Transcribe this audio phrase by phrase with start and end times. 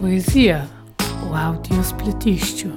[0.00, 0.62] Poezija
[1.30, 2.68] v avdio spletišču.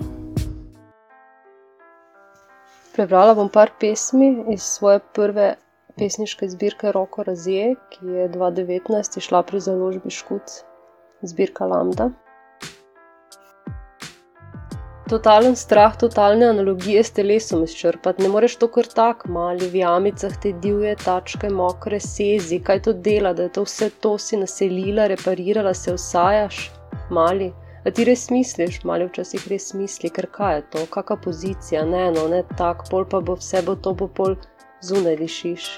[2.95, 5.55] Prebrala bom par pesmi iz svoje prve
[5.97, 10.59] pesniške zbirke Roko Razije, ki je 2019 išla pri založbi Škuc,
[11.21, 12.09] zbirka Lambda.
[15.13, 20.39] Totalen strah, totalne analogije s telesom izčrpati, ne moreš to kar tako, mali v jamicah
[20.41, 25.05] te divje tačke, mokre sezi, kaj to dela, da je to vse to si naselila,
[25.13, 26.63] reparirala, se vsajaš,
[27.13, 27.51] mali.
[27.85, 32.09] A ti res misliš, mali včasih res misli, ker kaj je to, kakšna pozicija, ne
[32.17, 34.33] no, ne tak, pol pa bo vse bo to bo pol
[34.81, 35.69] zunaj dišiš.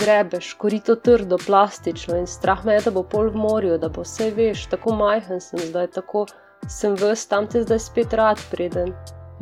[0.00, 4.00] Grebeš, korito trdo, plastično in strah me je, da bo pol v morju, da bo
[4.00, 6.22] vse veš, tako majhen sem zdaj, tako
[6.68, 8.94] sem vse tam te zdaj spet rad preden.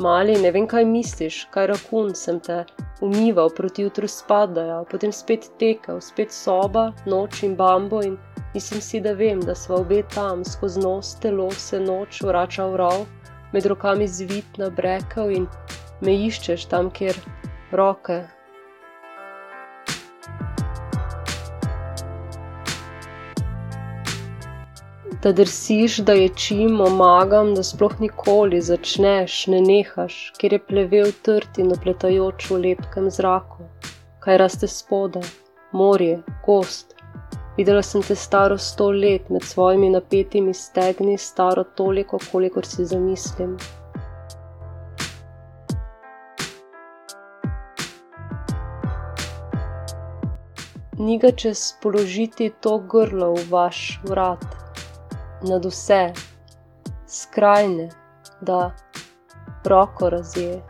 [0.03, 2.65] Mali, ne vem, kaj misliš, kaj rakun sem te
[3.01, 8.17] umival, proti jutru spadajo, potem spet tekel, spet soba, noč in bambo in
[8.55, 12.81] mislim si, da vem, da smo obe tam, skozi nos, telo se noč vrača v
[12.83, 13.07] rov,
[13.53, 15.47] med rokami zvit na brekel in
[16.03, 17.15] me iščeš tam, kjer
[17.71, 18.19] roke
[25.23, 31.59] da drsiš, da ječim, omagam, da sploh nikoli začneš, ne nehaš, ker je plevel trd
[31.59, 33.67] in opletajoč v lepkem zraku.
[34.21, 35.25] Kaj raste spodaj,
[35.73, 36.95] morje, gost.
[37.57, 43.57] Videla sem te staro sto let med svojimi napetimi stegni, staro toliko, kolikor si zamislim.
[50.99, 54.58] Ni ga čez položiti to grlo v vaš vrat
[55.43, 56.13] nad vse,
[57.07, 57.89] skrajne,
[58.41, 58.71] da
[59.65, 60.63] roko razje.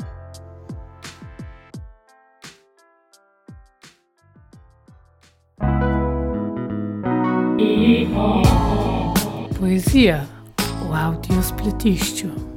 [9.60, 10.25] Poezija
[10.91, 12.47] v avdio spletišču.